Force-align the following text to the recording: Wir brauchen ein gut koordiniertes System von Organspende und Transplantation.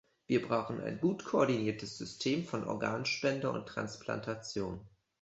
Wir 0.25 0.41
brauchen 0.41 0.81
ein 0.81 0.99
gut 0.99 1.25
koordiniertes 1.25 1.95
System 1.99 2.43
von 2.43 2.65
Organspende 2.67 3.51
und 3.51 3.67
Transplantation. 3.67 4.79